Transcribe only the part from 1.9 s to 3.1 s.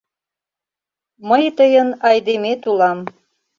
айдемет улам!..